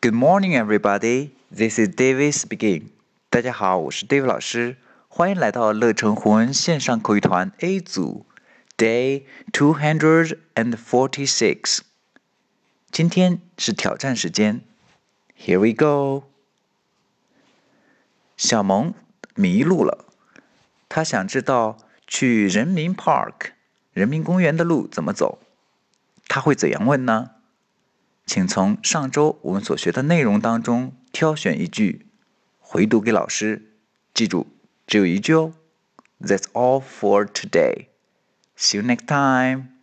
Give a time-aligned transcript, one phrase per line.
[0.00, 1.30] Good morning, everybody.
[1.50, 2.88] This is David speaking.
[3.30, 4.76] 大家好，我是 David 老师，
[5.08, 8.26] 欢迎来到乐成湖文线上口语团 A 组，
[8.76, 11.78] Day two hundred and forty-six。
[12.90, 14.60] 今天是挑战时间，
[15.38, 16.26] Here we go。
[18.36, 18.92] 小萌
[19.34, 20.04] 迷路了，
[20.88, 23.52] 他想知道去人民 Park
[23.92, 25.38] 人民公园的路怎么走，
[26.28, 27.30] 他会怎样问呢？
[28.29, 32.05] 请从上周我们所学的内容当中挑选一句，
[32.59, 33.73] 回读给老师。
[34.13, 34.45] 记住，
[34.85, 35.53] 只有一句哦。
[36.21, 37.87] That's all for today.
[38.55, 39.78] See you next time.